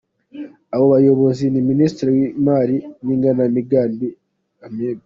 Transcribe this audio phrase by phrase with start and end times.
[0.73, 4.07] Abo bayobozi ni Minisitiri w’ imari n’ igenamigambi
[4.65, 4.79] Amb.